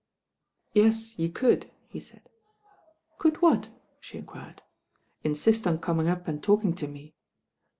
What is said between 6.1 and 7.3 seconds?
and talking to me."